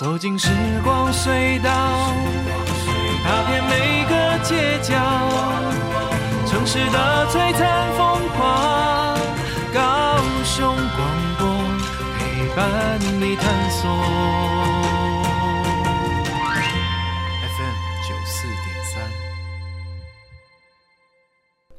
[0.00, 0.48] 走进时
[0.82, 1.70] 光隧道，
[3.22, 4.96] 踏遍每个街角，
[6.46, 9.14] 城市的璀璨风华，
[9.74, 11.06] 高雄广
[11.38, 11.46] 播
[12.16, 13.90] 陪伴你探索。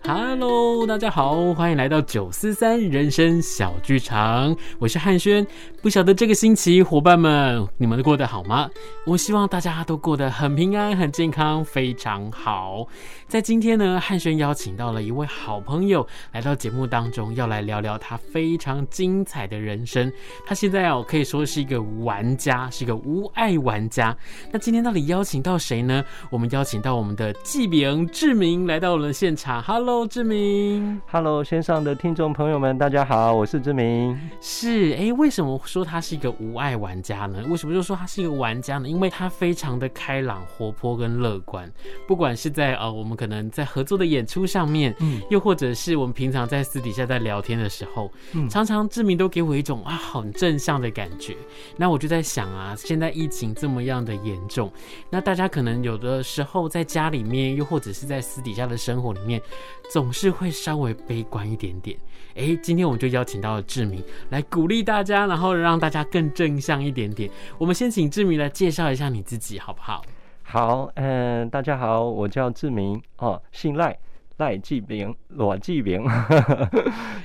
[0.04, 5.46] Hello，大家好，欢迎来到九四三人生小剧场，我是汉轩。
[5.82, 8.70] 不晓得这个星期伙伴们你们都过得好吗？
[9.04, 12.88] 我希望大家都过得很平安、很健康，非常好。
[13.28, 20.12] 在今天呢，汉轩邀请到了一位好朋友来到节目当中，要来聊聊他非常精彩的人生。
[20.46, 24.16] 他现在哦可以说是一个玩家，是一个无爱玩家。
[24.52, 26.06] 那今天到底邀请到谁呢？
[26.30, 29.60] 我们邀请到我们的纪炳志明来到我们的现场。
[29.64, 30.06] Hello。
[30.06, 34.20] 志明，Hello，线上的听众朋友们，大家好，我是志明。
[34.42, 37.42] 是，哎、欸，为什么说他是一个无爱玩家呢？
[37.48, 38.90] 为什么就说他是一个玩家呢？
[38.90, 41.72] 因为他非常的开朗、活泼跟乐观。
[42.06, 51.38] 不管是在呃，我们可能在合作的演出上面，嗯，又或者是我们平常在私底下在聊天的时候，嗯，常常志明都给我一种啊很正向的感觉。
[51.78, 54.70] 那我就在想啊，现在疫情这么样的严重，
[55.10, 59.42] 那大家可能有的时候在家里面，又或者是在私底下的生活里面。
[59.90, 62.00] 总是会稍微悲观一点点，
[62.36, 67.30] 哎，今天我们就邀请到了志明来鼓励大家，然后让大家更正向一点点。
[67.58, 70.02] 我们先请志明来介绍一下你自己，好不好？
[70.44, 73.98] 好，嗯，大家好，我叫志明哦，姓赖，
[74.38, 76.04] 赖纪炳，罗纪炳，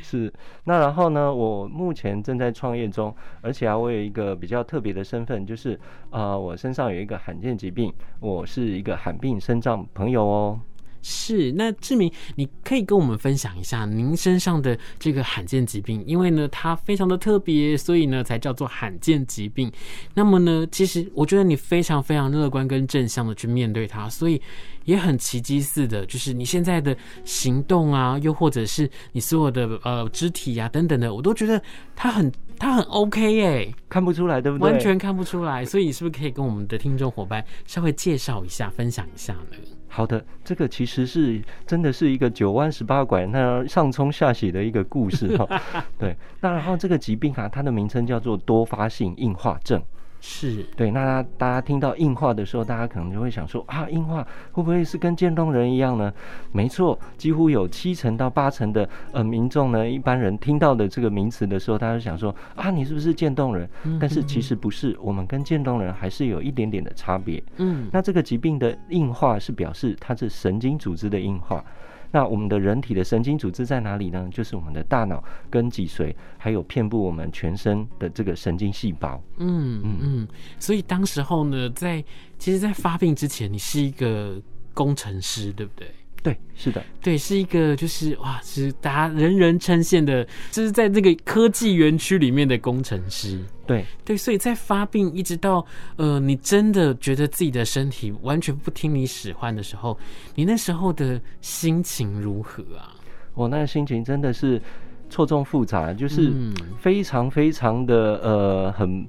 [0.03, 0.33] 是。
[0.65, 5.79] 那然后呢，我目前正在创业中，而且啊，我有一个比较特别的身份，就是、
[6.11, 10.61] 呃，我身上有一个罕见疾病，我是一个罕病身障朋友哦。
[11.09, 19.71] 是，那志明，你可以跟我们分享一下您身上的这个罕见疾病，因为呢，它非常的特别，所以呢，才叫做罕见疾病。
[20.15, 24.43] 那么呢，其实我觉得你非常非常乐观跟正向的去面对它，所以
[24.85, 31.63] 也很奇迹似的，就是你现在的行动啊，又或者是你所有的呃肢体啊等等的，我都觉得
[31.95, 34.69] 它很它很 OK 耶，看不出来对不对？
[34.69, 39.76] 完全看不出来，所以你是不是可以跟我们的听众伙伴稍微介绍一下、分享一下呢？
[39.97, 45.63] 好的，这个其实是真的是一个九弯十八拐，那上冲下洗的一个故事哈。
[45.97, 49.83] 对，那然后这个疾病啊，它的名称叫做多发性硬化症。
[50.29, 56.13] 是对，那大家听到硬化的时候，大家可能就会想说啊，硬化会不会是跟渐冻人一样呢？
[56.51, 63.71] 没错，几乎有七成到八成的呃民众呢，一般人听到的这个名词的时候，大家就想说啊，你是不是渐冻人？
[64.01, 67.41] 但是其实不是，我们跟渐冻人还是有一点点的差别。
[67.59, 71.65] 嗯，那这个疾病的硬化是表示它是神经组织的硬化。
[72.11, 74.29] 那我们的人体的神经组织在哪里呢？
[74.33, 79.23] 就是我们的大脑跟脊髓，还有遍布我们全身的这个神经细胞。
[79.39, 80.29] 嗯嗯嗯。
[80.59, 82.03] 所以当时候呢，在
[82.39, 84.41] 其实，在发病之前，你是一个
[84.73, 85.89] 工程师，对不对？
[86.27, 93.39] 对，是的，对，是一个就是哇，是大家人人称羡的，就是在那个科技园区里面的工程师。
[93.65, 99.97] 对对，所以在发病一直到呃，你真的觉得自己的身体完全不听你使唤的时候，
[100.35, 102.93] 你那时候的心情如何啊？
[103.35, 104.61] 我那个心情真的是
[105.09, 106.33] 错综复杂，就是
[106.81, 109.07] 非常非常的呃很。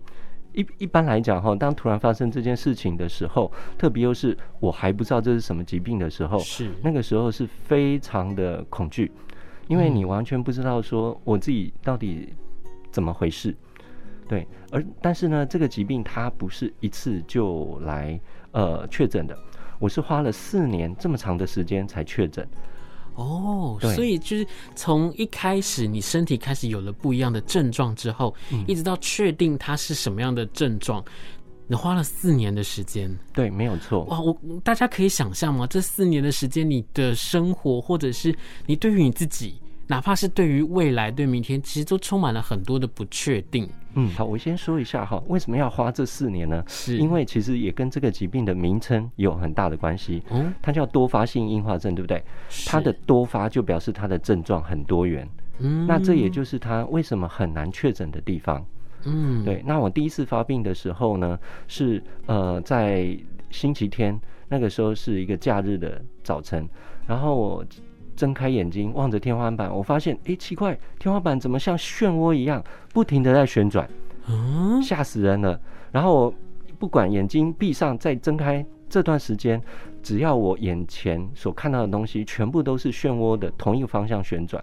[0.57, 9.11] 一一般来讲哈，当突然发生这件事情的时候，特别又是我还不知道这是什么疾病的时候，是那个时候是非常的恐惧，
[9.67, 12.33] 因为你完全不知道说我自己到底
[12.89, 13.55] 怎么回事，
[14.27, 18.19] 对，而但是呢，这个疾病它不是一次就来
[18.51, 19.37] 呃确诊的，
[19.77, 22.47] 我是花了四年这么长的时间才确诊。
[23.17, 31.03] 哦，所以就是从一开始你身体开始有了不一样的症状之后，嗯、一直到确定它是什么样的症状，
[31.67, 33.13] 你花了四年的时间。
[33.33, 34.03] 对，没有错。
[34.05, 35.65] 哇，我大家可以想象吗？
[35.67, 38.33] 这四年的时间，你的生活或者是
[38.65, 39.59] 你对于你自己。
[39.89, 43.65] 哪怕是对于未来、对明天，其实都充满了很多的不确定。
[43.99, 46.63] 嗯，好，我先说一下哈，为什么要花这四年呢？
[46.67, 50.21] 是因为其实也跟这个疾病的名称有很大的关系。
[50.29, 52.23] 嗯，它叫多发性硬化症，对不对？
[52.67, 55.27] 它的多发就表示它的症状很多元。
[55.57, 58.63] 嗯，那这也就是它为什么很难确诊的地方。
[59.05, 59.63] 嗯，对。
[59.65, 63.17] 那我第一次发病的时候呢，是呃在
[63.49, 66.69] 星期天，那个时候是一个假日的早晨，
[67.07, 67.65] 然后我。
[68.17, 72.61] 睁开眼睛望着天花板，我发现，哎、欸，奇怪，天花板怎么像漩涡一样
[72.91, 73.87] 不停的在旋转？
[74.27, 75.57] 嗯，吓死人了。
[75.91, 76.33] 然后我
[76.77, 79.61] 不管眼睛闭上再睁开这段时间，
[80.03, 84.61] 只要我眼前所看到的东西全部都是漩涡的同一个方向旋转，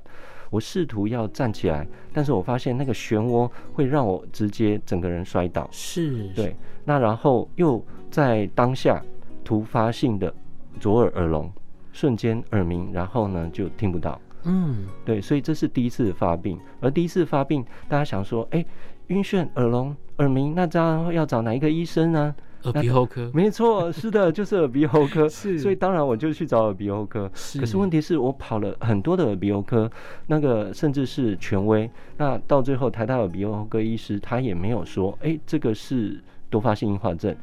[0.50, 5.68] 我试图要站起来，但是我发现那个漩涡会让我直接整个人摔倒。
[5.70, 6.54] 是，对。
[6.84, 9.02] 那然后又在当下
[9.42, 10.32] 突发性的
[10.78, 11.50] 左耳耳聋，
[11.94, 14.20] 瞬间耳鸣，然后呢就听不到。
[14.42, 16.58] 嗯，对，所以这是第一次发病。
[16.80, 18.62] 而第一次发病，大家想说，哎，
[19.06, 22.34] 晕眩、耳聋、耳鸣，那这样要找哪一个医生呢？
[22.64, 25.28] 耳鼻喉科，没错，是的，就是耳鼻喉科。
[25.28, 27.30] 是， 所以当然我就去找耳鼻喉科。
[27.34, 29.90] 是，可是问题是我跑了很多的耳鼻喉科，
[30.26, 31.88] 那个甚至是权威。
[32.16, 36.18] 那到最后，台大耳鼻喉科医师他也没有说，哎，这个是
[36.50, 37.34] 多发性硬化症。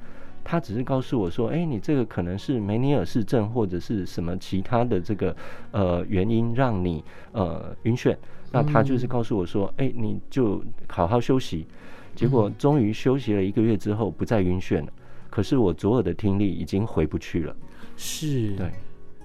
[0.44, 5.36] 他只是告诉我说，哎，你这个可能是梅尼尔氏症或者是什么其他的这个
[5.72, 8.16] 呃原因让你呃晕眩。
[8.52, 11.66] 那他就是告诉我说，哎，你就好好休息。
[12.14, 14.92] 结果终于休息了一个月之后，不再晕眩了。
[15.30, 17.56] 可是我左耳的听力已经回不去了，
[17.96, 18.70] 是，对。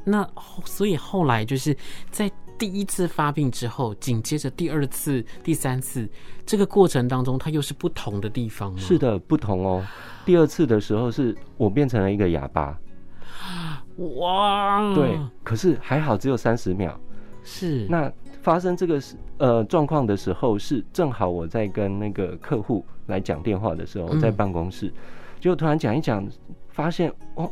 [0.05, 0.25] 那
[0.65, 1.77] 所以后来就是
[2.13, 6.09] 在第一次发病之后，紧接着第二次、第三次
[6.45, 8.79] 这个过程当中，它又是不同的地方吗？
[8.79, 9.85] 是的，不同哦。
[10.25, 12.79] 第二次的时候是我变成了一个哑巴，
[13.97, 15.19] 哇，对。
[15.45, 16.99] 可是还好，只有三十秒。
[17.43, 17.87] 是。
[17.89, 18.13] 那
[18.43, 19.01] 发生这个
[19.39, 24.89] 呃状况的时候，是正好我在跟那个客户来讲电话的时候，在办公室。
[24.89, 24.93] 嗯
[25.39, 26.27] 就突然讲一讲，
[26.71, 27.49] 发现哦，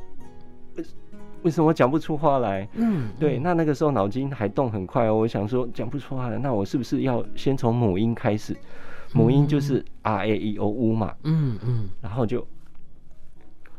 [1.45, 2.67] 为什么我讲不出话来？
[2.75, 5.15] 嗯，对，那那个时候脑筋还动很快哦。
[5.15, 8.57] 我想说讲不出话来，那我是不是要先从母音开始？
[9.13, 11.15] 母音就是 R A E O U 嘛。
[11.23, 12.45] 嗯嗯，然后就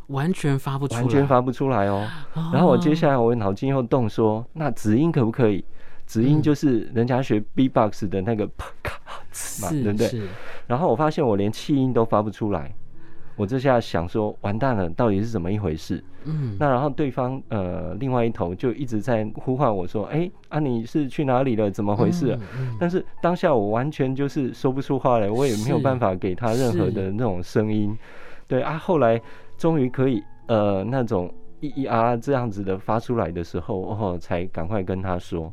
[0.07, 2.07] 完全发不出来，完全发不出来哦。
[2.53, 5.65] 然后我接下来我脑筋又动说，那子音可不可以？
[6.05, 8.93] 子音就是人家学 B-box 的那个啪 咔
[9.63, 10.21] 嘛，对不对？
[10.67, 12.71] 然后我发现我连气音都发不出来。
[13.35, 16.03] 我这下想说，完蛋了，到底是怎么一回事？
[16.23, 21.69] 嗯，那然后对方呃，另外一头就一直在呼唤我说：“哎，啊，你是去哪里了？
[21.69, 27.95] 怎么回事？”嗯嗯，但是当下我完全就是说不出话来，我也没有办法给他任何的那种声音。
[28.47, 29.21] 对啊，后来
[29.57, 31.31] 终于可以呃那种
[31.61, 35.51] 咿咿啊啊这样子的发出来的时候，哦，才赶快跟他说。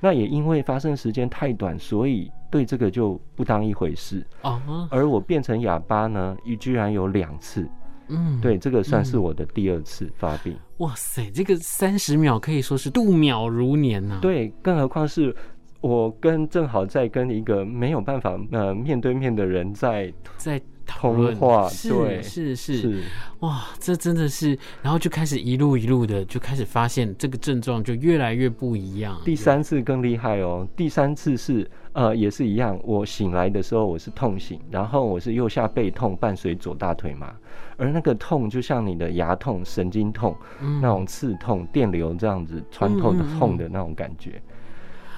[0.00, 4.26] 那也因为发生时间太短，所以对这个就不当一回事。
[4.42, 7.68] 哦，而我变成哑巴呢，居然有两次。
[8.08, 10.56] 嗯，对，这个算是我的第二次发病。
[10.78, 14.18] 哇塞，这个三十秒可以说是度秒如年呐。
[14.20, 15.34] 对，更何况是
[15.80, 20.60] 我跟正好在跟一个没有办法呃面对面的人在在。
[20.90, 23.02] 通话，对，是是是，
[23.38, 29.16] 哇，这真的是，然后就开始一路一路的就开始发现这个症状就越来越不一样。
[29.24, 37.32] 第三次更厉害哦，第三次是呃也是一样，我醒来的时候我是痛醒，然后我是右下背痛伴随左大腿麻，
[37.76, 44.30] 而那个痛就像你的牙痛、神经痛、嗯、那种刺痛、电流这样子穿透的痛的那种感觉。
[44.32, 44.49] 嗯嗯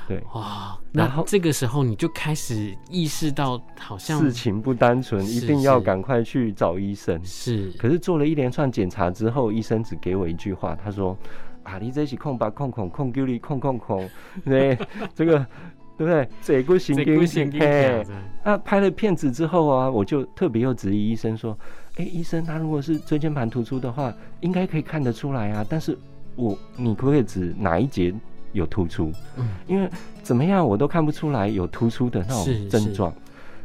[0.09, 7.19] 对哇，然后这个时候你就开始意识到，好像事情不单纯，一定要赶快去找医生。
[7.25, 11.17] 是，可是做了一连串检查之后，医生只给我一句话，他说
[11.63, 14.09] ：“啊，你这是空吧空空空丢你空空空，
[14.45, 14.77] 对，
[15.15, 15.39] 这个
[15.97, 16.29] 对不对？
[16.43, 18.05] 这个神经性嘿。
[18.45, 21.57] 那拍了片子之后啊，我就特别又质疑医生说：，
[21.97, 25.65] 哎，医生，他如果是椎间盘突出的话，应该可以看得出来啊。
[25.69, 25.97] 但是
[26.35, 28.13] 我，你可不可以指哪一节？”
[28.53, 29.89] 有突出，嗯，因为
[30.23, 33.13] 怎么样我都看不出来有突出的那种症状。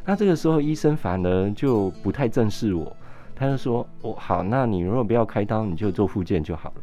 [0.05, 2.95] 那这个时候医生反而就不太正视我，
[3.35, 6.81] 他就说：“哦，好，那你如果不要开刀，你就做复健就好了。”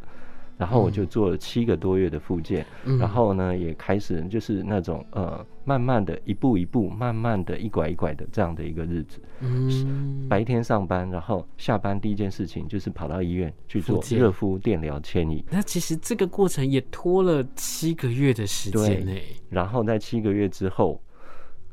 [0.57, 9.21] 然后我就做了七个多月的复健，嗯，然后呢也开始就是那种呃，慢慢的一步一步，慢慢的一拐一拐的这样的一个日子。
[9.41, 15.45] 嗯，白天上班，然后下班第一件事情就是跑到医院去做热敷、电疗、牵引。
[15.51, 19.13] 那其实这个过程也拖了七个月的时间呢。
[19.51, 21.03] 然后在七个月之后，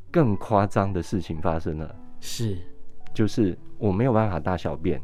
[0.10, 2.58] 更夸张的事情发生了，是，
[3.14, 5.00] 就是我没有办法大小便。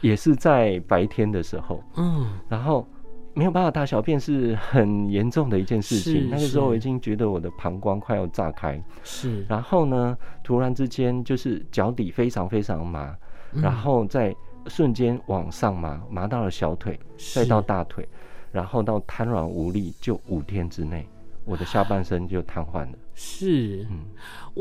[0.00, 2.84] 也是在白天的时候，嗯，然后
[3.34, 6.28] 没有办法大小便是很严重的一件事情。
[6.30, 9.44] 那个时候我已经觉得我的膀胱快要炸开，是。
[9.48, 13.16] 然后呢，突然之间就是脚底非常非常麻，
[13.52, 14.34] 然后在
[14.66, 16.98] 瞬间往上麻，麻到了小腿，
[17.34, 18.08] 再到大腿，
[18.50, 21.06] 然后到瘫软无力，就五天之内。
[21.44, 24.04] 我的下半身就瘫痪了，是，嗯，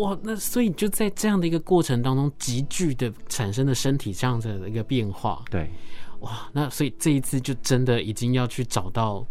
[0.01, 5.69] 哇，那所以就在这样的一个过程当中，急剧的产生了身体这样子的一个变化，对，
[6.21, 9.25] 哇，那所以这一次就真的已经要去找到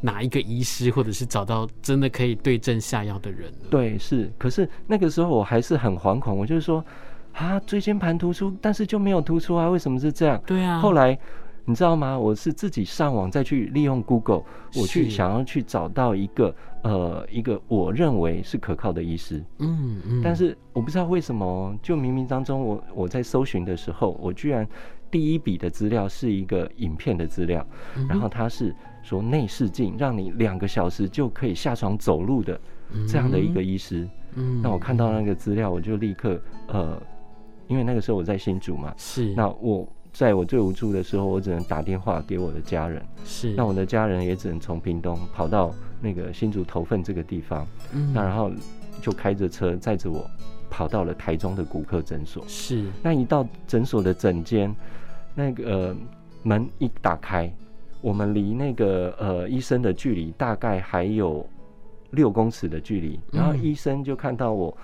[0.00, 6.84] 哪一个医师，或者是找到真的可以对症下药的人了，对，是，可是那个时候我还是很惶恐，我就是说，
[7.32, 10.40] 啊，椎间盘突出，但是就没有突出啊，为什么是这样？
[10.46, 11.18] 对啊，后来
[11.64, 12.18] 你知道吗？
[12.18, 14.42] 我是自己上网再去利用 Google，
[14.76, 19.42] 我去想要去找到一个呃一个我认为是可靠的医师。
[19.60, 20.20] 嗯嗯。
[20.22, 24.68] 但是我不知道为什么，就冥冥当中我，我我在搜寻的时候，我居然
[25.14, 27.64] 第一笔的资料是一个影片的资料，
[28.08, 32.60] 然后他是说内视镜让你两个小时就可以下床走路的
[33.06, 34.08] 这样的一个医师。
[34.34, 34.60] 嗯。
[34.60, 37.00] 那我看到那个资料，我就立刻呃，
[37.68, 39.32] 因为那个时候我在新竹嘛，是。
[39.36, 39.88] 那我。
[40.12, 43.04] 在我最无助的时候，我只能打电话给我的家人。
[43.24, 47.66] 是，那我的家人也只能从屏东跑到那个新竹头份这个地方。
[47.92, 48.48] 嗯，那然后
[49.02, 50.24] 就开着车载着我
[50.70, 52.44] 跑到了台中的骨科诊所。
[52.46, 54.72] 是，那一到诊所的诊间，
[55.34, 55.96] 那个、呃、
[56.42, 57.52] 门一打开，
[58.00, 61.46] 我们离那个呃医生的距离大概还有
[62.10, 64.76] 六公尺的距离，然后医生就看到我。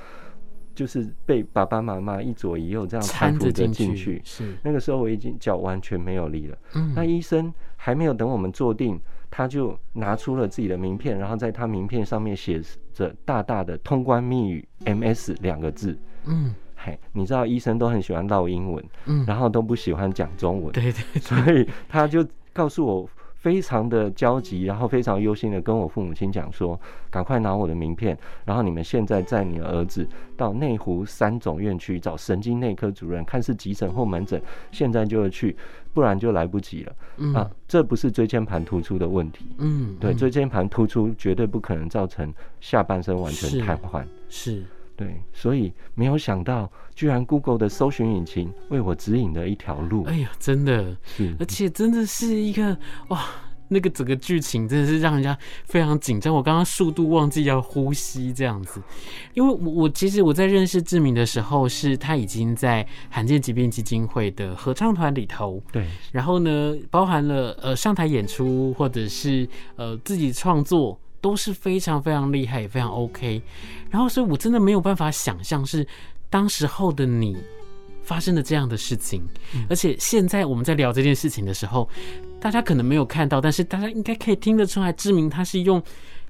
[0.73, 6.57] 就是被爸爸妈妈一左一右这样搀扶着进去，是那个时候我已经脚完全没有力了。
[6.75, 8.99] 嗯，那医生还没有等我们坐定，
[9.31, 12.63] 他就拿出了自己的名片，然后在他名片上面写
[12.95, 15.99] 着大大的“通关密语 MS” 两个字。
[16.25, 23.09] 嗯，嘿，你知道医生都很喜欢唠英文，嗯，然后都不喜欢讲中文，对对，所以他就告诉我。
[23.41, 30.07] 非常的焦急，然后非常忧心的跟我父母亲讲说：“赶快拿我的名片，然后你们现在载你的儿子
[30.37, 34.39] 到内湖三总院区找神经内科主任，看是急诊或门诊，
[34.73, 35.57] 现在就要去，
[35.95, 36.93] 不然就来不及了。
[37.17, 39.47] 嗯”啊，这不是椎间盘突出的问题。
[39.57, 44.05] 嗯，对，椎间盘突出绝对不可能造成下半身完全瘫痪。
[44.29, 44.57] 是。
[44.57, 44.67] 是
[45.01, 50.05] 对，所以没有想到，居然 Google 的搜寻引擎为我指引了一条路。
[50.05, 52.77] 哎呀，真的，是，而且真的是一个
[53.09, 53.25] 哇，
[53.69, 56.35] 那个整个剧情真的是让人家非常紧张。
[56.35, 58.83] 我刚刚速度忘记要呼吸这样子，
[59.33, 65.63] 因为我我其实我在认识志明的时候，是他已经在罕见疾病基金会的合唱团里头。
[65.73, 71.01] 对，然后呢，包含了呃上台演出或者是呃自己创作。
[71.21, 73.43] 都是非常非常厉害，也非常 OK。
[73.91, 75.87] 然后，所以我真的没有办法想象是
[76.29, 77.37] 当时候的你
[78.03, 79.23] 发生的这样的事情。
[79.69, 81.89] 而且现在我们在聊这件事情的时候，
[82.41, 85.83] 大家可能没有看到，但是大家应该可以听得出来，志明他是用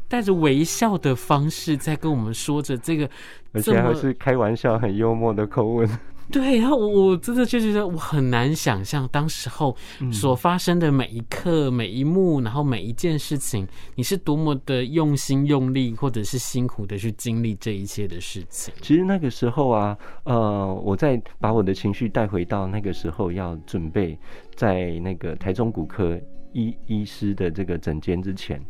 [0.09, 3.09] 带着微笑的方式在跟我们说着这个，
[3.53, 5.89] 而且还是开玩笑、很幽默的口吻。
[6.31, 9.77] 对，然后我我真的就觉得我很难想象当时候
[10.13, 18.73] 所发生的每一刻、嗯、每一幕，然后每一件事情，你是多么的用心用力，或者是辛苦的去经历这一切的事情。
[18.81, 24.19] 其实那个时候啊，呃，我在把我的情绪带回到那个时候，要准备
[24.55, 26.19] 在那个台中骨科
[26.53, 28.65] 医医师的这个诊间之前，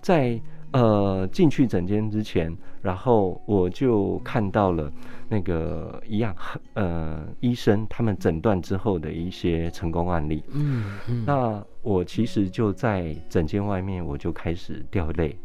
[0.00, 0.40] 在。
[0.70, 4.92] 呃，进去诊间之前，然后我就看到了
[5.28, 6.34] 那个一样，
[6.74, 10.42] 呃，医生他们诊断之后的一些成功案例。
[10.52, 11.24] 嗯嗯。
[11.26, 15.38] 那我其实就在诊间外面，我就开始掉泪。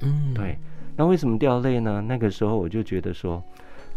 [0.00, 0.58] 嗯，对。
[0.96, 2.00] 那为什么掉泪呢？
[2.00, 3.42] 那个时候我就觉得说。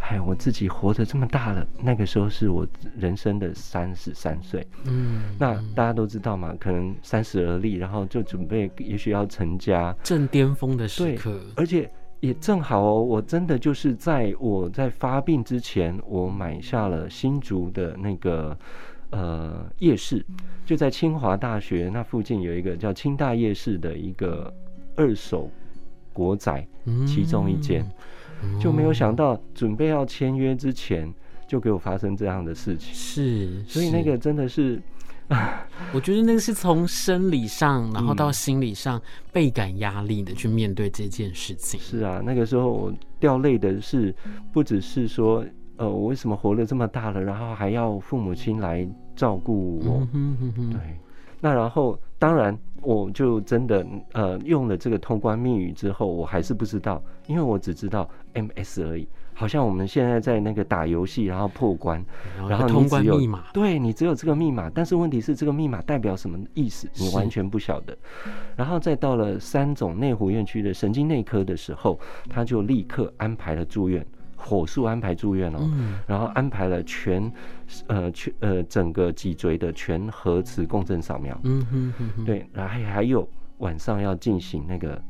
[0.01, 2.65] 哎，我自己活得这么大了，那个时候是我
[2.98, 4.65] 人生的三十三岁。
[4.86, 11.41] 嗯，那大家都知道嘛，可能三十而立，然后就准备，也许要成家，正巅峰的时刻。
[11.53, 18.57] 而且也正好哦，我真的就是在我在发病之前，我买下了新竹的那个
[19.11, 20.25] 呃夜市，
[20.65, 24.53] 就在清华大学那附近有一个叫清大夜市的一个
[24.95, 25.49] 二手
[26.11, 26.67] 国宅，
[27.07, 27.85] 其中一间。
[28.57, 31.13] 就没有想到，准备要签约之前，
[31.45, 32.93] 就给我发生这样的事情。
[32.93, 34.81] 是，所以那个真的是，
[35.93, 41.79] 我觉得那个是从生理上，然后到心理上倍感压力的去面对这件事情。
[41.79, 44.13] 是啊，那个时候我掉泪的是，
[44.51, 45.45] 不只是说，
[45.77, 50.07] 呃，我为什么活了这么大了，然后还要父母亲来照顾我。
[50.71, 50.79] 对，
[51.39, 52.00] 那然后。
[52.21, 59.07] 当然，我就真的呃用了这个通关密语之后，我还是不知道，因为我只知道 MS 而已。
[59.39, 62.03] 好像我们现在在那个打游戏，然后破关，
[62.50, 67.98] 然后你只有通关密码，对，你只有这个密码，但是问题是这个密码代表什么意思，你完全不晓得。
[68.58, 71.98] 然后再到了三总内湖院区的神经内科的时候，
[72.29, 74.05] 他就立刻安排了住院。
[74.41, 77.29] 火速安排住院哦，嗯、然后安排了全，
[77.88, 83.27] 呃全呃整个脊椎的全核磁共振扫描，嗯哼哼哼，对，然后还还有
[83.58, 85.01] 晚上要进行那个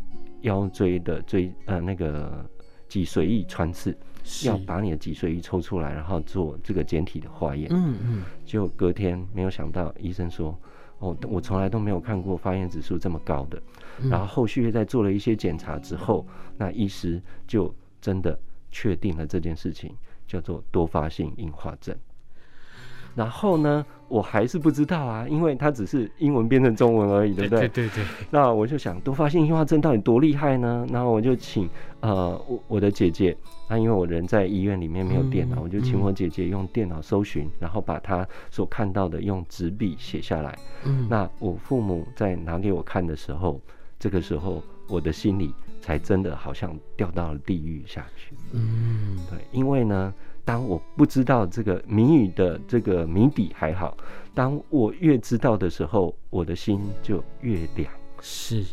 [0.41, 2.43] 腰椎的椎呃那个
[2.87, 3.97] 脊髓液穿刺，是
[4.45, 10.57] 要把你的脊髓液抽出来，然后做这个简体的化验，嗯嗯，就隔天没有想到医生说，
[10.99, 13.61] 哦，我从来都没有看过发炎指数这么高的，
[14.01, 16.25] 嗯、然后后续又在做了一些检查之后，
[16.57, 18.37] 那医师就真的。
[18.71, 19.91] 确定了这件事情
[20.27, 21.97] 叫做多发性硬化症。
[23.15, 27.67] 然后呢，我还是不知道啊，因为它只是英文变成中文而已，对不对？
[27.69, 28.05] 对对对。
[28.29, 30.85] 那我就想，多发性硬化症到底多厉害呢？
[30.91, 31.67] 然后我就请
[32.01, 33.35] 呃我我的姐姐，
[33.69, 40.57] 那因为我人在医院里面没有电脑，我就请我姐姐用电脑搜寻，然后把她所看到的用纸笔写下来。
[40.83, 41.07] 嗯。
[41.09, 43.61] 那我父母在拿给我看的时候，
[43.99, 48.35] 这个时候我的心里才真的好像掉到了地狱下去。
[48.53, 49.17] 嗯。
[49.29, 50.13] 对，因为呢。
[50.45, 53.95] 当我不知道这个谜语的这个谜底还好，
[54.33, 57.98] 当我越知道的时候，我的心就越凉。
[58.21, 58.63] 是，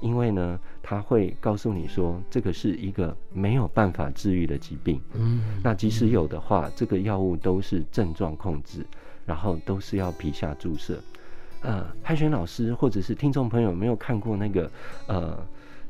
[0.00, 5.00] 因为呢，他会告诉你说，这个是一个没有办法治愈的疾病。
[5.14, 8.86] 嗯，那即使有的话，这个药物都是症状控制，
[9.26, 10.98] 然后都是要皮下注射。
[11.60, 14.70] 呃，海选老师或者是听众朋友有没有看过那个
[15.06, 15.38] 呃？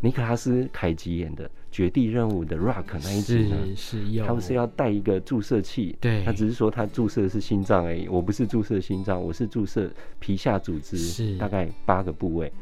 [0.05, 3.57] 尼克拉斯凯吉演的《绝地任务》的 Rock 那一集呢？
[3.77, 5.97] 是是，他不是要带一个注射器？
[6.01, 8.09] 对，他只是说他注射的是心脏而已。
[8.09, 9.89] 我不是注射心脏，我是注射
[10.19, 12.53] 皮下组织，是大概八个部位。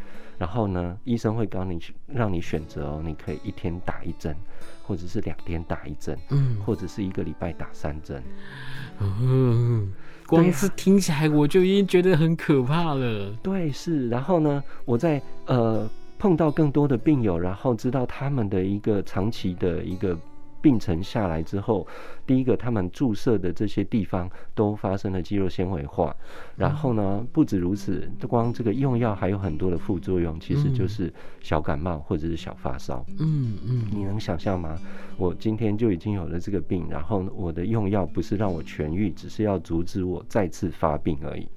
[0.40, 4.35] 然后呢，医生会告诉你让你选择哦，你可以一天打一针，
[4.82, 8.23] 或者是两天打一针，嗯，或者是一个礼拜打三针。
[8.99, 9.92] 嗯，
[10.26, 13.30] 光是听起来我就已经觉得很可怕了。
[13.42, 14.09] 对，是。
[14.09, 15.87] 然后呢，我在呃。
[16.23, 20.14] 碰到更多的病友，然后知道他们的一个长期的一个
[20.62, 21.87] 病程下来之后，
[22.26, 26.14] 第一个他们注射的这些地方都发生了肌肉纤维化，
[26.57, 33.05] 然后呢，不止如此，光这个用药还有很多的副作用，其实就是小感冒或者是小发烧。
[33.19, 34.79] 嗯嗯，你能想象吗？
[35.17, 41.49] 我今天就已经有了这个病，然后我的用药不是让我痊愈，只是要阻止我再次发病而已。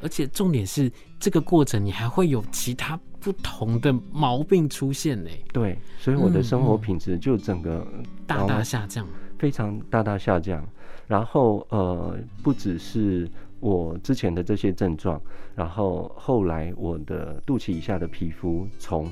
[0.00, 5.30] 而且重点是这个过程，你还会有其他不同的毛病出现呢。
[5.52, 7.86] 对，所以我的生活品质就整个
[8.26, 9.06] 大大下降，
[9.38, 10.64] 非常大大下降。
[11.06, 13.28] 然后呃，不只是
[13.60, 15.20] 我之前的这些症状，
[15.54, 19.10] 然后后来我的肚脐以下的皮肤，从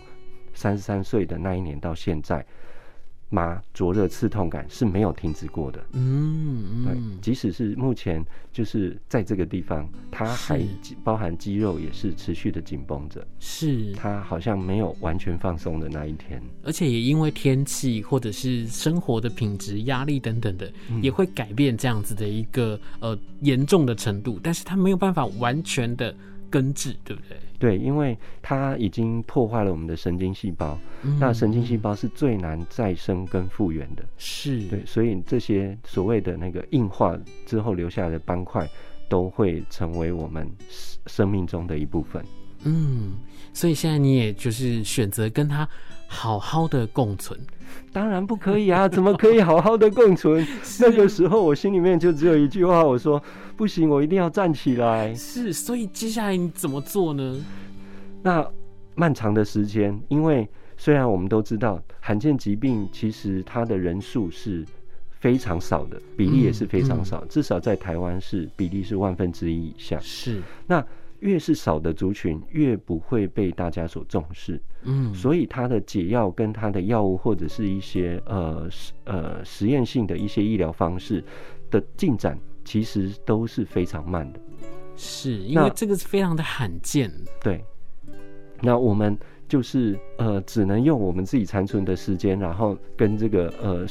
[0.53, 2.45] 三十三岁的那一年到现在。
[3.29, 5.85] 麻、灼热、刺痛感是没有停止过的。
[5.93, 10.61] 嗯，对，即使是目前就是在这个地方，它还
[11.03, 13.27] 包含肌肉也是持续的紧绷着。
[13.41, 16.41] 是，它好像没有完全放松的那一天。
[16.63, 20.73] 而且也因为天气或者是生活的品质、压力等等的，
[21.03, 24.39] 也会改变这样子的一个呃严重的程度。
[24.43, 26.15] 但是它没有办法完全的。
[26.51, 27.39] 根治对不对？
[27.59, 34.05] 对，因为它已经破坏了我们的神经细胞，嗯、那神经细胞是最难再生跟复原的。
[34.19, 38.69] 是对，所以这些所谓的那个硬化之后留下来的斑块，
[39.09, 40.47] 都会成为我们
[41.07, 42.25] 生命中的一部分。
[42.65, 43.15] 嗯，
[43.55, 45.67] 所以现在你也就是选择跟他
[46.07, 47.39] 好好的共存。
[47.93, 48.89] 当然不可以啊！
[48.89, 50.47] 怎么可以好好的共存？
[50.81, 53.23] 那个时候我心里面就只有一句话，我说
[53.57, 55.15] 不行，我一定要站起来。
[55.15, 57.41] 是，所以接下来你怎么做呢？
[58.23, 58.47] 那
[58.97, 64.65] 漫长的时间，因为虽然我们都知道罕见疾病其实它的人数是
[65.21, 69.99] 非常少的，比例也是非常少，嗯嗯、至少在台湾是比例是万分之一以下。
[70.01, 70.85] 是，那。
[71.21, 74.61] 越是少的族群，越不会被大家所重视。
[74.83, 78.69] 嗯，所以它的解药跟它的药物，或者是一些呃
[79.05, 81.25] 呃实验性的一些医疗方式
[81.71, 84.41] 的进展，其实都是非常慢的。
[84.97, 87.11] 是因为这个是非常的罕见。
[87.43, 87.65] 对，
[88.61, 89.17] 那我们
[89.49, 93.87] 就是呃只能用我们自己残存的时间，然后跟这个呃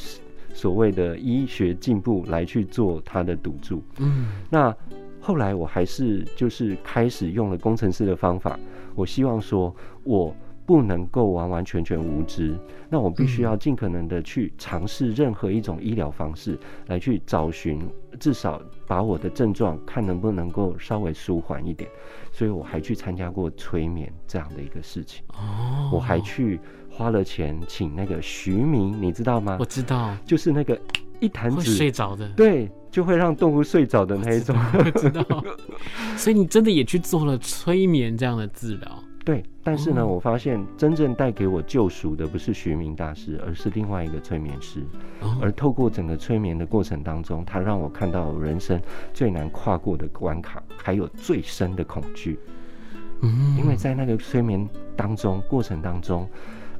[0.52, 3.82] 所谓的医学进步来去做它的赌注。
[3.98, 4.76] 嗯，那。
[5.24, 8.60] 后来我还是就是开始用了工程师的方法，
[8.94, 12.54] 我希望说我不能够完完全全无知，
[12.90, 16.58] 那我必须要尽可能的去尝试任何一种医疗方式
[16.88, 17.80] 来去找寻，
[18.20, 21.88] 至少把我的症状看能不能够稍微舒缓一点，
[22.30, 25.24] 所以我还去参加过催眠这样的一个事情。
[25.28, 26.60] 哦，我还去
[26.90, 29.56] 花了钱请那个徐明，你知道吗？
[29.58, 30.78] 我知道，就是那个
[31.18, 32.70] 一弹指睡着的，对。
[32.94, 35.44] 就会让动物睡着的那一种， 我知道。
[36.16, 39.02] 所以你真的也去做了催眠这样的治疗？
[39.24, 44.80] 对，但是呢，哦、我发现真正带给我救赎的不是徐明大师，而是另外一个催眠师。
[45.22, 48.80] 哦、而透过整个催眠的过程当中，他让我看到人生
[49.12, 52.38] 最难跨过的关卡，还有最深的恐惧。
[53.22, 56.28] 嗯，因为在那个催眠当中过程当中，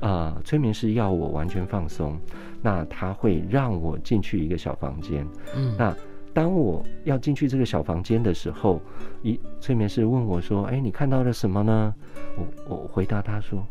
[0.05, 2.21] 呃，催眠师要我完全放松。
[2.61, 5.95] 那他会让我进去一个小房间，嗯，那
[6.35, 8.81] 当我要进去这个小房间的时候，
[9.23, 11.95] 一催眠师问我说：“哎，你看到了什么呢？”
[12.37, 13.67] 我我回答他说：“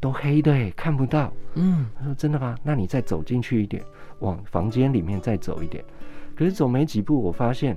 [0.00, 2.54] 都黑的，哎，看不到。”嗯，他说：“真的吗？
[2.62, 3.82] 那你再走进去一点，
[4.18, 5.82] 往房间里面再走一点。”
[6.36, 7.74] 可是走没几步，我发现，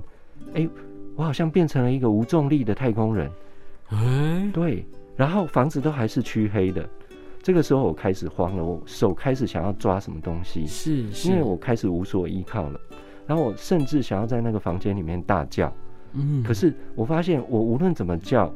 [0.54, 0.68] 哎，
[1.16, 3.30] 我好像变成了一个无重力的太空人。
[3.88, 6.88] 哎，对，然后房子都还是黢黑的。
[7.42, 12.80] 这个时候我开始慌了，我手开始想要抓什么东西，是，是，因为我开始无所依靠了。
[13.26, 15.72] 然后我甚至想要在那个房间里面大叫，
[16.12, 18.52] 嗯，可是我发现我无论怎么叫，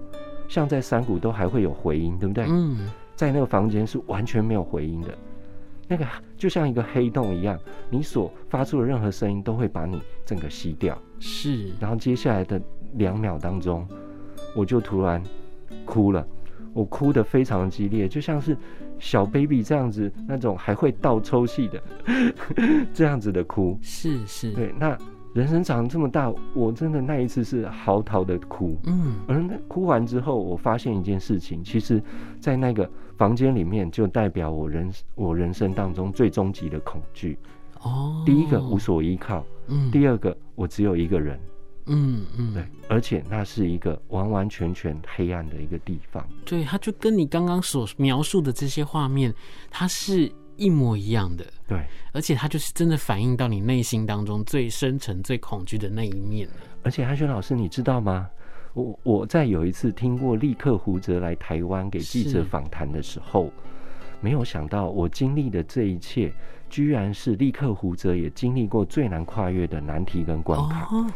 [0.48, 2.46] 像在山谷都还会有回音，对不对？
[2.48, 5.16] 嗯，在那个房间是完全没有回音的，
[5.88, 7.58] 那个就像一个黑洞一样，
[7.90, 10.96] 你所发出的任何声音都会把你整个吸掉。
[11.18, 12.60] 是，然后接下来的
[12.94, 13.86] 两秒当中，
[14.54, 15.20] 我就突然
[15.84, 16.24] 哭了。
[16.76, 18.54] 我哭得非常激烈，就像是
[18.98, 21.82] 小 baby 这样子，那种还会倒抽气的
[22.92, 23.78] 这样子的哭。
[23.80, 24.74] 是是，对。
[24.78, 24.94] 那
[25.32, 28.76] 人生长这么大，我真的那一次是嚎啕的哭。
[28.84, 29.14] 嗯。
[29.26, 32.02] 而那哭完之后，我发现一件事情，其实，
[32.38, 37.38] 在那个房间里面，就代表我人我人生当中最终极的恐惧。
[37.80, 38.22] 哦。
[38.26, 39.42] 第一个无所依靠。
[39.68, 39.90] 嗯。
[39.90, 41.40] 第二个，我只有一个人。
[41.86, 46.26] 嗯嗯，对，而且那是一个完完全全黑暗的一个地方。
[46.44, 49.32] 对，它就跟你刚刚所描述的这些画面，
[49.70, 51.44] 它是一模一样的。
[51.66, 56.48] 对，而且它就是真的反映到你内心当中最深沉、最恐惧的那一面。
[56.82, 58.28] 而且汉轩老师，你知道吗？
[58.74, 63.50] 我我在有一次听过立刻胡哲来台湾给记者访谈的时候，
[64.20, 66.32] 没有想到我经历的这一切，
[66.68, 70.88] 居然是立刻胡哲也经历过最难跨越的难题跟关卡。
[70.90, 71.06] 哦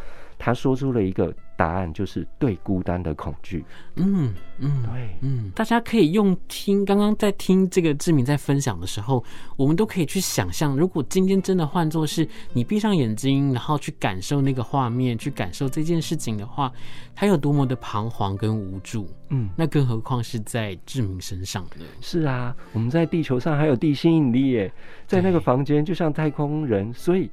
[0.40, 3.62] 他说出了一个答案，就是对孤单的恐惧。
[3.96, 9.22] 嗯嗯，对，嗯，大家可以用听刚刚在听这个志明在分享的时候，
[9.58, 16.72] 我们都可以去想象，如果今天真的换作是你闭上眼睛，然后去感受那个画面，去感受这件事情的话，
[17.14, 19.06] 他有多么的彷徨跟无助。
[19.28, 21.84] 嗯，那更何况是在志明身上呢？
[22.00, 24.72] 是啊，我们在地球上还有地心引力耶，
[25.06, 27.30] 在那个房间就像太空人，所以。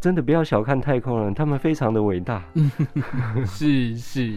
[0.00, 2.42] 真的不要小看太空人，他们非常的伟大。
[3.46, 4.34] 是是。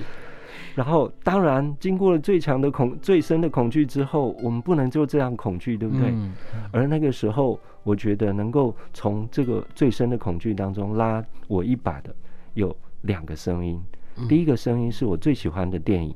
[0.75, 6.09] 然后，当然，经过了最强的恐、最深的恐惧之后，我们不能就这样恐惧，对不对？
[6.09, 6.33] 嗯。
[6.71, 12.13] 而那个时候，我觉得能够从这个最深的恐惧当中拉我一把的，
[12.55, 13.81] 有两个声音。
[14.27, 16.13] 第一个声音是我最喜欢的电影，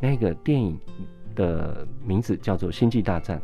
[0.00, 0.78] 那个电影
[1.34, 3.40] 的名字叫做《星际大战》，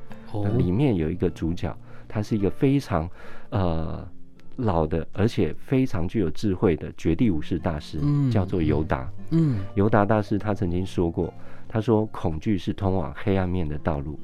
[0.57, 1.77] 里面有一个主角，
[2.09, 3.09] 他是一个非常
[3.51, 4.09] 呃。
[4.57, 9.11] 老的，而且非常具有智慧的绝地武士大师，嗯、叫做尤达。
[9.31, 11.33] 嗯，尤达大师他曾经说过，
[11.69, 14.19] 他说恐惧是通往黑暗面的道路，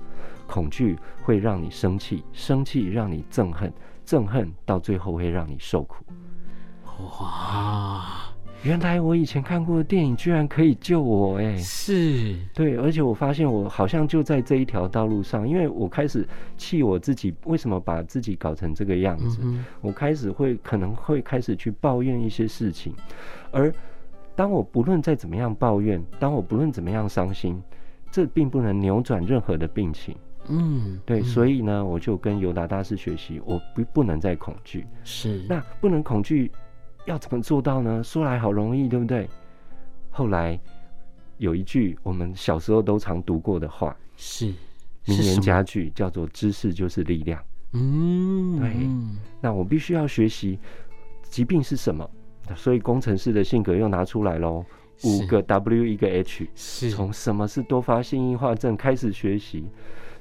[0.46, 3.72] 恐惧会让你生气，生气让你憎恨，
[4.06, 6.04] 憎恨到最后会让你受苦。
[7.20, 8.29] 哇！
[8.62, 11.56] 原来我以前看过的电影居然可以救我哎、欸！
[11.56, 19.40] 是对，而且我发现我好像就在这一条道路上，因为我开始气我自己，为什么把自己搞成这个样子？
[19.42, 22.94] 嗯、我开始会可能会开始去抱怨一些事情，
[23.50, 23.72] 而
[24.36, 27.62] 当我不论再怎么样抱怨，当我不论怎么样伤心，
[28.10, 30.14] 这并不能扭转任何的病情。
[30.48, 34.86] 嗯，对，嗯、所以呢，我就跟尤达大师学习，我不不能再恐惧。
[35.02, 36.52] 是，那不能恐惧。
[37.10, 38.02] 要怎么做到呢？
[38.04, 39.28] 说来好容易，对不对？
[40.10, 40.58] 后来
[41.38, 44.46] 有一句我们小时候都常读过的话，是
[45.06, 47.42] 名言佳句，叫做“知识就是力量”。
[47.74, 48.70] 嗯，对。
[49.40, 50.56] 那我必须要学习
[51.22, 52.08] 疾病是什么，
[52.54, 54.64] 所以工程师的性格又拿出来喽。
[55.02, 59.64] 五个 W 一个 H，是从什么是多发性硬化症开始学习。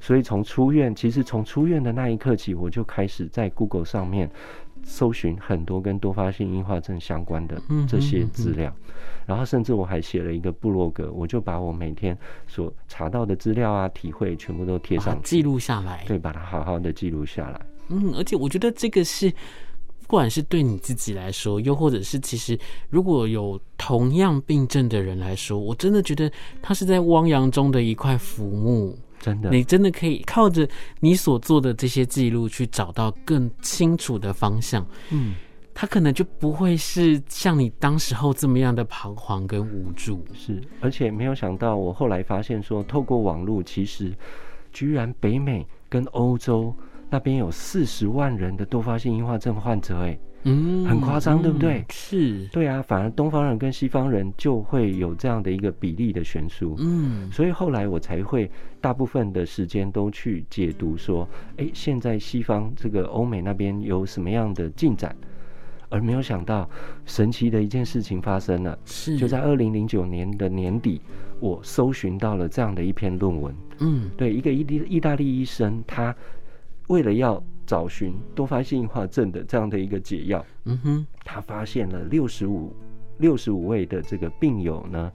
[0.01, 4.31] 所以从出院，其实从出院的那一刻起，我就开始在 Google 上面。
[4.89, 8.73] 搜寻很多跟多发性硬化症相关的这些资料，
[9.27, 16.03] 然后甚至我还写了一个部落格，我就把我每天所查到的资料啊、体会全部都贴上，记录下来。
[16.07, 17.61] 对，把它好好的记录下来。
[17.89, 19.29] 嗯，而且我觉得这个是，
[20.01, 22.57] 不管是对你自己来说，又或者是其实
[22.89, 26.31] 如果有同样病症的人来说，我真的觉得
[26.63, 28.97] 他是在汪洋中的一块浮木。
[29.19, 30.67] 真的，你真的可以靠着
[30.99, 34.85] 你所做的这些记录去找到更清楚的方向。
[35.11, 35.35] 嗯，
[35.73, 40.25] 他可能就不会是像你当时候这么样的彷徨跟无助。
[40.33, 44.13] 是，而且没有想到，我后来发现说，透过网络，其实
[44.71, 46.73] 居然北美跟欧洲
[47.09, 50.17] 那边有四十万人的多发性硬化症患者，哎。
[50.43, 51.79] 嗯，很夸张，对不对？
[51.79, 56.75] 嗯、是，对啊，反而东方人跟西方人就会有这样的一个比例的悬殊。
[56.79, 58.49] 嗯，所以后来我才会
[58.79, 65.13] 大部分的时间都去解读说，哎，现在西方这个欧美那边有什么样的进展，
[65.89, 66.69] 而没有想到
[67.05, 71.01] 神奇的一件事情发生了，是就在二零零九年的年底，
[71.41, 73.53] 我搜寻到了这样的一篇论文。
[73.79, 76.15] 嗯，对，一个意意大利医生，他
[76.87, 82.75] 为了要找寻多发性硬化症的这样的一个解药，嗯哼，他发现了六十五
[83.19, 85.11] 六十五位的这个病友呢，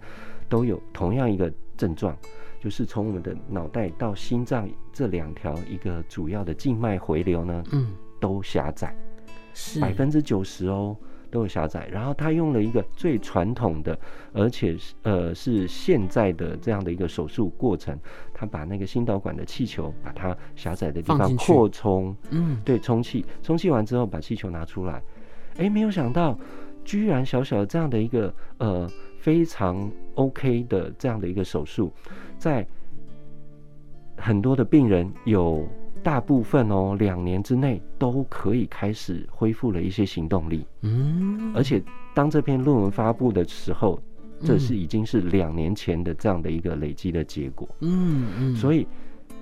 [0.49, 2.17] 都有同样一个症状，
[2.61, 7.89] 就是从我们的脑袋到心脏这两条一个主要的静脉回流呢，嗯，
[8.21, 8.95] 都狭窄，
[9.53, 9.81] 是。
[9.81, 10.97] 百分之九十哦。
[11.35, 13.99] 都有狭窄，然后他用了一个最传统的，
[14.33, 17.99] 而且是呃是现在的这样的一个手术过程，
[18.33, 25.03] 他把那个心导管的气球把它狭窄的地方扩充，嗯，对，充气，充气完之后把气球拿出来，
[25.57, 26.39] 哎，没有想到，
[26.85, 31.93] 居然小小的这样的一个呃非常 OK 的这样的一个手术，
[32.39, 32.65] 在
[34.17, 35.67] 很多的病人有。
[36.05, 40.67] 大部分哦，两年之内都可以开始恢复了一些行动力。
[40.83, 41.83] 嗯，而且
[42.15, 43.99] 当这篇论文发布的时候，
[44.41, 47.67] 这是已经是两年前的这样的一个累积的结果。
[47.81, 48.87] 嗯嗯，所以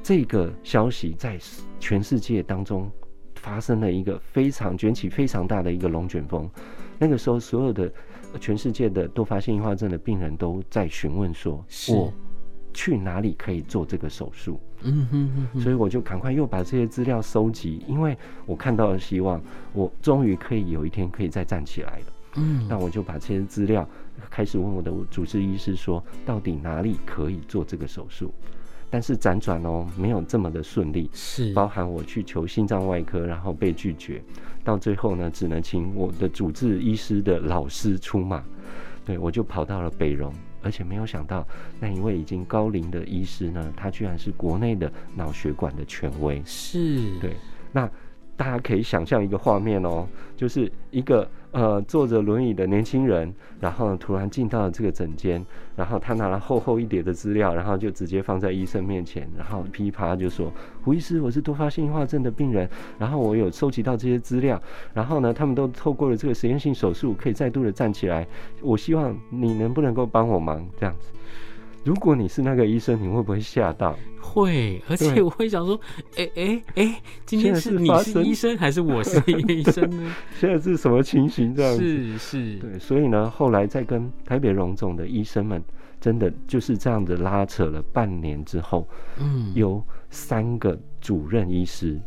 [0.05, 1.37] 这个消息在
[1.81, 2.89] 全世界当中
[3.35, 6.49] 发生了一个非常卷起非常大的一个龙卷风。
[6.97, 7.93] 那个时候，所有的
[8.41, 12.13] 全世界的多发性硬化症的病人都在询问说：“我
[12.73, 18.17] 去哪里可以做这个手术？”嗯哼哼，所以我就赶快又把这些资料收集，因为
[18.47, 19.41] 我看到了希望，
[19.73, 22.05] 我终于可以有一天可以再站起来了。
[22.37, 23.89] 嗯，那我就把这些资料
[24.31, 28.33] 开始问我的主治医师说，到底哪里可以做这个手术？
[28.89, 34.23] 但是辗转哦，没有这么的顺利，是包含我去求心脏外科，然后被拒绝，
[34.63, 38.43] 到最后呢，只能请我的主治医师的老师出马，
[39.05, 40.33] 对，我就跑到了北荣。
[40.63, 41.47] 而且没有想到，
[41.81, 46.43] 那一位已经高龄的医师呢，他居然是国内的脑血管的权威。
[46.45, 47.37] 是，对。
[47.73, 47.89] 那
[48.37, 51.29] 大家可以想象一个画面哦，就是一个。
[51.53, 55.45] 呃，坐着轮椅的年轻人，然后突然进到了这个诊间，
[55.77, 60.51] 然后他拿了厚厚一叠的资料，然后就直接放在医生面前，然后噼啪就说
[60.83, 62.67] ：“胡医师，我是多发性硬化症的病人，
[62.99, 64.61] 然后我有收集到这些资料，
[64.95, 68.27] 然后呢，他们都透过了这个实验性手术，可以再度的站起来。
[68.63, 70.67] 我希望你能不能够帮我忙？
[70.81, 71.11] 这样子。”
[71.85, 73.97] 如果你是那个医生，你会不会吓到？
[74.21, 75.79] 会，而且我会想说，
[76.17, 80.15] 哎哎哎，今天是你是医生还是我是医生呢？
[80.39, 81.55] 现在是什么情形？
[81.55, 85.63] 这样子是是，对，所以呢，后来在跟台北荣总的医生们，
[86.01, 92.01] 真的就是这样子拉扯了半年之后，嗯，有三个主任医师。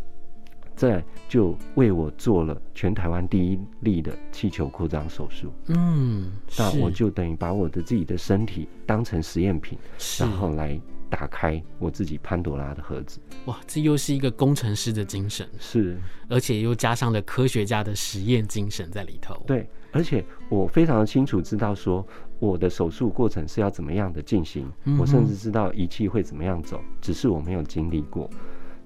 [0.75, 5.51] 再就为我做了全台湾第一例的气球扩张手术。
[5.67, 9.77] 嗯，那我就等于把我的自己的身体当成实验品，
[10.19, 13.19] 然后来打开我自己潘多拉的盒子。
[13.45, 19.41] 哇，这又是一个工程师的精神，是，而且又加上了科学家的实验精神在里头。
[19.47, 22.05] 对，而且我非常的清楚知道说
[22.39, 28.29] 我的手术过程是要怎么样的进行，嗯、我甚至知道仪器会怎么样走，只是我没有经历过。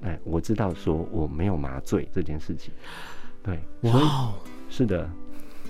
[0.02, 2.74] 哎，我知道说我没有麻醉这件事情，
[3.44, 4.34] 对，哇，
[4.70, 5.10] 是的，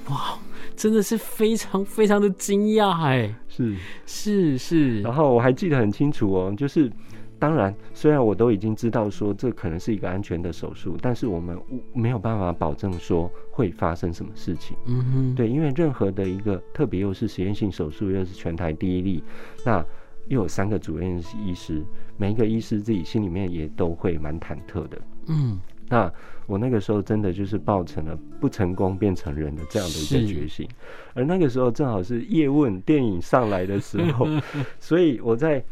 [0.07, 0.37] 哇，
[0.75, 3.75] 真的是非常非常的惊讶哎，是。
[4.05, 6.91] 是是，然后我还记得很清楚哦，就是
[7.39, 11.57] 当然，虽然我都已经知道说这可能是一个安全的手术，但是我们
[11.91, 19.23] 没有办法保证说会发生什么事情，嗯哼，对，因为任何的一个特别又是实验性手术，又是全台第一例，
[19.65, 19.83] 那。
[20.29, 21.83] 又有三个主任医师，
[22.15, 25.01] 每一个医师自己心里面也都会蛮忐忑的。
[25.27, 26.11] 嗯，那
[26.45, 30.67] 我那个时候真的就是抱成了不成功变成人的这样的一个决心。
[31.13, 34.25] 而那个时候正好是叶问电影上来的时候，
[34.79, 35.63] 所以我在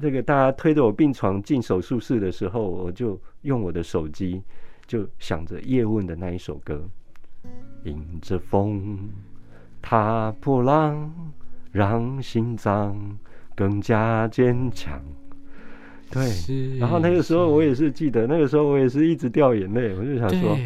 [0.00, 4.42] 这个大家推着我病床进手术室的时候，我就用我的手机
[4.86, 6.82] 就想着叶问的那一首歌，
[7.84, 8.98] 迎着风，
[9.80, 11.12] 踏破浪，
[11.70, 13.18] 让心脏。
[13.56, 15.02] 更加坚强，
[16.10, 16.78] 对。
[16.78, 19.94] 然后那个时候我也是记得，那个时候我也是一直掉眼泪。
[19.94, 20.56] 我就想说，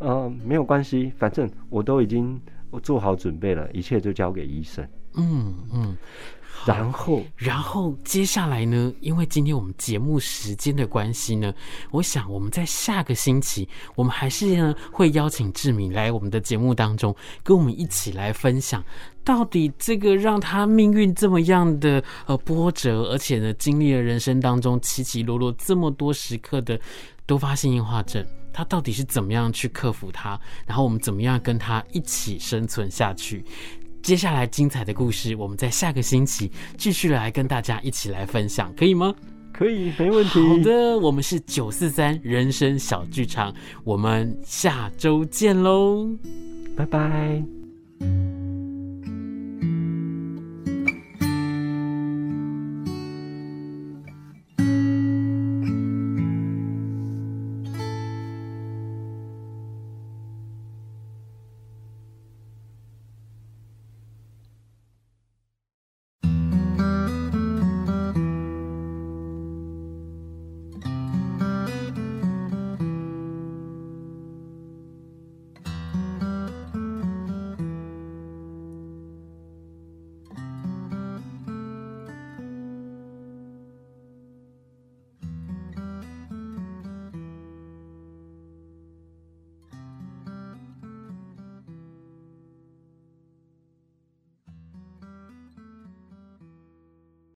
[0.00, 2.38] 嗯，没有关系，反正我都已经
[2.70, 4.84] 我做好准备了，一切就交给医生。
[5.14, 5.96] 嗯嗯。
[6.64, 8.92] 然后，然后接下来呢？
[9.00, 11.52] 因为今天我们节目时间的关系呢，
[11.90, 18.84] 我想我们在下个星期，我们还是呢会邀请志敏来我们的节目当中，跟我们一起来分享，
[19.24, 26.78] 到底这个让他命运这么样的呃波折，而且呢经历了人生当中起起落落这么多时刻的
[27.26, 30.38] 多发性硬化症，他到底是怎么样去克服它？
[30.64, 33.44] 然后我们怎么样跟他一起生存下去？
[34.02, 39.14] 接下来精彩的故事，我们在下个星期继续来跟大家一起来分享，可以吗？
[39.52, 40.40] 可以，没问题。
[40.40, 46.08] 好的，我们是九四三人生小剧场，我们下周见喽，
[46.76, 47.61] 拜拜。